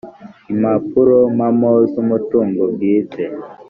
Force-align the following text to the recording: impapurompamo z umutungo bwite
impapurompamo 0.51 1.71
z 1.91 1.93
umutungo 2.03 2.61
bwite 2.73 3.23